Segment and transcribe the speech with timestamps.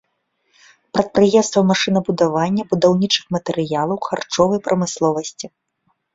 [0.97, 5.45] Прадпрыемствы машынабудавання, будаўнічых матэрыялаў, харчовай прамысловасці.